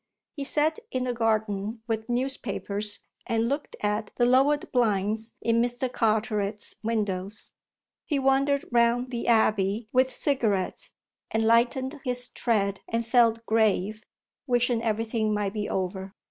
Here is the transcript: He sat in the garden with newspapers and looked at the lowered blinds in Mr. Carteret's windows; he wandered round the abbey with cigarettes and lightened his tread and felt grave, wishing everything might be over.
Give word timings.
He 0.35 0.43
sat 0.43 0.79
in 0.89 1.03
the 1.03 1.13
garden 1.13 1.83
with 1.85 2.09
newspapers 2.09 3.01
and 3.27 3.47
looked 3.47 3.75
at 3.81 4.09
the 4.15 4.25
lowered 4.25 4.71
blinds 4.71 5.35
in 5.43 5.61
Mr. 5.61 5.91
Carteret's 5.93 6.75
windows; 6.83 7.53
he 8.07 8.17
wandered 8.17 8.65
round 8.71 9.11
the 9.11 9.27
abbey 9.27 9.87
with 9.93 10.11
cigarettes 10.11 10.93
and 11.29 11.43
lightened 11.45 12.01
his 12.03 12.29
tread 12.29 12.79
and 12.87 13.05
felt 13.05 13.45
grave, 13.45 14.03
wishing 14.47 14.81
everything 14.81 15.35
might 15.35 15.53
be 15.53 15.69
over. 15.69 16.15